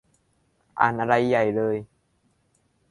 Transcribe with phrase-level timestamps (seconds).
[0.79, 1.75] อ่านอะไรใหญ่เลย